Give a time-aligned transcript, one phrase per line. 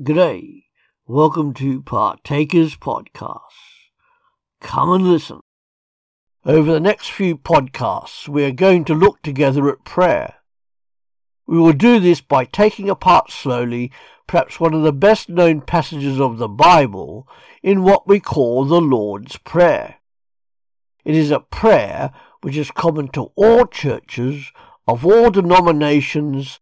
[0.00, 0.64] G'day.
[1.06, 3.40] Welcome to Partakers Podcast.
[4.62, 5.40] Come and listen.
[6.46, 10.36] Over the next few podcasts, we are going to look together at prayer.
[11.46, 13.92] We will do this by taking apart slowly
[14.26, 17.28] perhaps one of the best known passages of the Bible
[17.62, 19.96] in what we call the Lord's Prayer.
[21.04, 24.52] It is a prayer which is common to all churches
[24.88, 26.60] of all denominations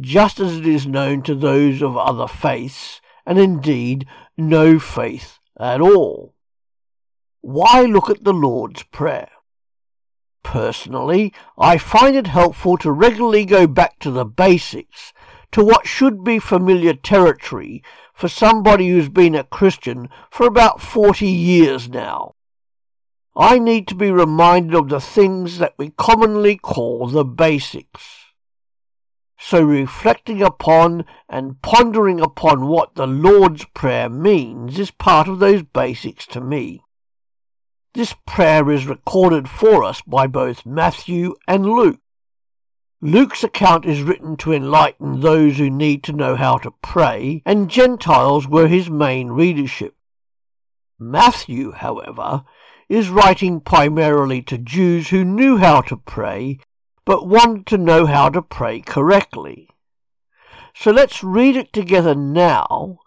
[0.00, 5.80] just as it is known to those of other faiths, and indeed no faith at
[5.80, 6.34] all.
[7.40, 9.30] Why look at the Lord's Prayer?
[10.42, 15.12] Personally, I find it helpful to regularly go back to the basics,
[15.52, 21.26] to what should be familiar territory for somebody who's been a Christian for about 40
[21.26, 22.34] years now.
[23.36, 28.23] I need to be reminded of the things that we commonly call the basics.
[29.38, 35.62] So reflecting upon and pondering upon what the Lord's Prayer means is part of those
[35.62, 36.82] basics to me.
[37.94, 42.00] This prayer is recorded for us by both Matthew and Luke.
[43.00, 47.68] Luke's account is written to enlighten those who need to know how to pray, and
[47.68, 49.94] Gentiles were his main readership.
[50.98, 52.44] Matthew, however,
[52.88, 56.58] is writing primarily to Jews who knew how to pray
[57.04, 59.68] but want to know how to pray correctly.
[60.74, 62.98] So let's read it together now,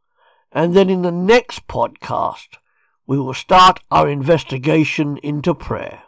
[0.52, 2.58] and then in the next podcast,
[3.06, 6.04] we will start our investigation into prayer.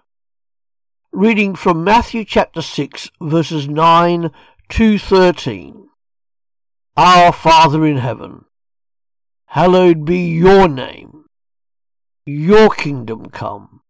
[1.11, 4.31] Reading from Matthew chapter 6, verses 9
[4.69, 5.87] to 13.
[6.95, 8.45] Our Father in heaven,
[9.47, 11.25] hallowed be your name.
[12.25, 13.81] Your kingdom come.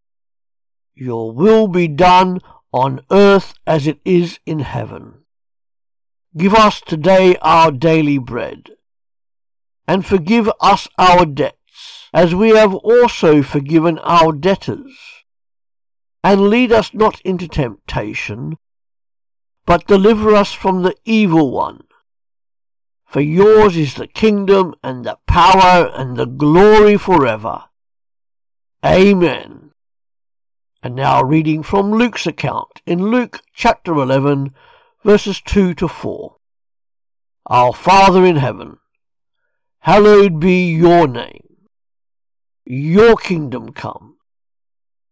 [0.96, 2.40] Your will be done
[2.72, 5.26] on earth as it is in heaven.
[6.38, 8.70] Give us today our daily bread,
[9.88, 14.98] and forgive us our debts, as we have also forgiven our debtors.
[16.24, 18.58] And lead us not into temptation,
[19.66, 21.84] but deliver us from the evil one.
[23.06, 27.64] For yours is the kingdom and the power and the glory forever.
[28.86, 29.59] Amen.
[30.82, 34.54] And now reading from Luke's account in Luke chapter 11,
[35.04, 36.38] verses 2 to 4.
[37.48, 38.78] Our Father in heaven,
[39.80, 41.68] hallowed be your name.
[42.64, 44.20] Your kingdom come.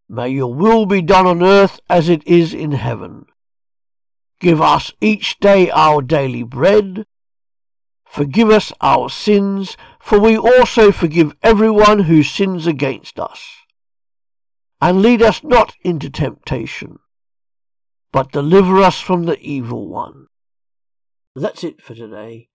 [0.08, 3.26] May your will be done on earth as it is in heaven.
[4.40, 7.06] Give us each day our daily bread.
[8.06, 13.67] Forgive us our sins, for we also forgive everyone who sins against us
[14.82, 17.00] and lead us not into temptation,
[18.12, 20.28] but deliver us from the evil one.
[21.36, 22.50] That's it for today.